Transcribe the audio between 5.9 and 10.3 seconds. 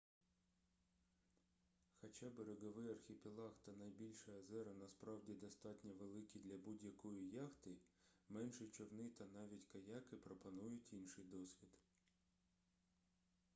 великі для будь-якої яхти менші човни та навіть каяки